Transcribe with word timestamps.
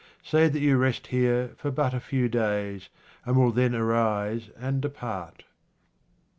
Say 0.23 0.47
that 0.47 0.57
you 0.59 0.77
rest 0.77 1.05
here 1.13 1.51
for 1.57 1.69
but 1.69 1.93
a 1.93 1.99
few 1.99 2.27
days, 2.27 2.89
and 3.23 3.35
will 3.37 3.51
then 3.51 3.75
arise 3.75 4.49
and 4.59 4.81
depart. 4.81 5.43